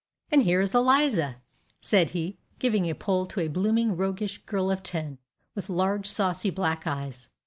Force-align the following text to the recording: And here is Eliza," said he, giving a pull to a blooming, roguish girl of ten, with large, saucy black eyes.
And 0.31 0.41
here 0.41 0.61
is 0.61 0.73
Eliza," 0.73 1.35
said 1.79 2.09
he, 2.09 2.39
giving 2.57 2.89
a 2.89 2.95
pull 2.95 3.27
to 3.27 3.39
a 3.39 3.47
blooming, 3.47 3.95
roguish 3.95 4.39
girl 4.47 4.71
of 4.71 4.81
ten, 4.81 5.19
with 5.53 5.69
large, 5.69 6.07
saucy 6.07 6.49
black 6.49 6.87
eyes. 6.87 7.29